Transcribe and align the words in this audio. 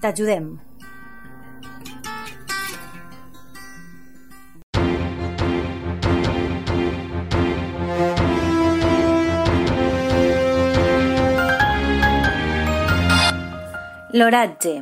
T'ajudem. 0.00 0.56
L'oratge. 14.12 14.72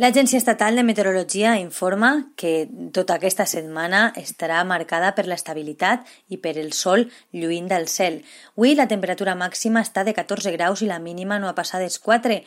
L'Agència 0.00 0.38
Estatal 0.38 0.78
de 0.78 0.82
Meteorologia 0.82 1.58
informa 1.60 2.32
que 2.40 2.70
tota 2.96 3.18
aquesta 3.18 3.44
setmana 3.44 4.14
estarà 4.16 4.62
marcada 4.64 5.10
per 5.12 5.26
l'estabilitat 5.28 6.06
i 6.32 6.38
per 6.40 6.54
el 6.56 6.70
sol 6.72 7.04
lluint 7.36 7.68
del 7.68 7.84
cel. 7.92 8.22
Avui 8.56 8.72
la 8.78 8.86
temperatura 8.88 9.34
màxima 9.36 9.82
està 9.84 10.06
de 10.08 10.14
14 10.16 10.54
graus 10.56 10.80
i 10.80 10.88
la 10.88 11.02
mínima 11.04 11.36
no 11.42 11.50
ha 11.50 11.58
passat 11.58 11.84
dels 11.84 12.00
4, 12.00 12.40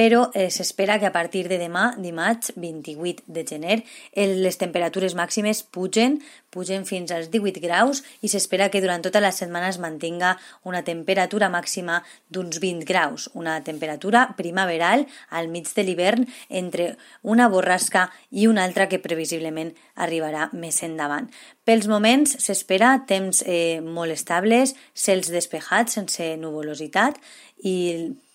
però 0.00 0.30
eh, 0.32 0.48
s'espera 0.48 0.98
que 0.98 1.04
a 1.04 1.12
partir 1.12 1.42
de 1.50 1.58
demà, 1.60 1.90
dimarts 2.00 2.54
28 2.56 3.26
de 3.28 3.42
gener, 3.44 3.74
el, 4.16 4.38
les 4.40 4.56
temperatures 4.56 5.12
màximes 5.12 5.58
pugen, 5.60 6.14
pugen 6.48 6.86
fins 6.88 7.12
als 7.12 7.28
18 7.28 7.60
graus 7.60 8.00
i 8.24 8.30
s'espera 8.32 8.70
que 8.72 8.80
durant 8.80 9.04
tota 9.04 9.20
la 9.20 9.28
setmana 9.36 9.68
es 9.68 9.76
mantinga 9.76 10.38
una 10.64 10.80
temperatura 10.86 11.50
màxima 11.52 11.98
d'uns 12.32 12.62
20 12.64 12.88
graus, 12.88 13.26
una 13.34 13.58
temperatura 13.66 14.22
primaveral 14.38 15.04
al 15.28 15.52
mig 15.52 15.68
de 15.76 15.84
l'hivern 15.84 16.24
entre 16.48 16.94
una 17.20 17.50
borrasca 17.52 18.08
i 18.30 18.48
una 18.48 18.64
altra 18.64 18.88
que 18.88 19.02
previsiblement 19.04 19.74
arribarà 20.00 20.48
més 20.56 20.80
endavant. 20.80 21.28
Pels 21.68 21.92
moments 21.92 22.38
s'espera 22.40 22.96
temps 23.04 23.44
eh, 23.44 23.84
molt 23.84 24.16
estables, 24.16 24.72
cels 24.96 25.28
despejats 25.28 26.00
sense 26.00 26.32
nuvolositat 26.40 27.20
i 27.68 27.76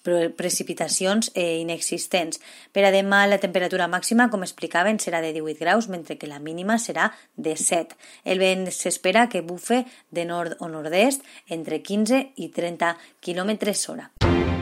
precipitacions 0.06 1.32
eh, 1.34 1.60
inexistents. 1.60 2.40
Per 2.72 2.86
a 2.86 2.94
demà 2.94 3.26
la 3.28 3.42
temperatura 3.42 3.90
màxima, 3.92 4.30
com 4.32 4.46
explicaven, 4.46 5.00
serà 5.02 5.22
de 5.26 5.34
18 5.36 5.60
graus, 5.60 5.90
mentre 5.90 6.20
que 6.22 6.30
la 6.32 6.40
mínima 6.40 6.80
serà 6.80 7.12
de 7.36 7.58
7. 7.58 7.98
El 8.24 8.40
vent 8.40 8.70
s'espera 8.72 9.28
que 9.30 9.44
bufe 9.44 9.84
de 10.12 10.26
nord 10.26 10.60
o 10.60 10.70
nord-est 10.70 11.26
entre 11.50 11.82
15 11.82 12.22
i 12.36 12.52
30 12.54 12.96
km 13.20 13.58
hora. 13.90 14.55